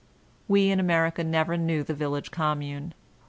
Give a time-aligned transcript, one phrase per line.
[0.47, 2.95] We in America never knew the village commune.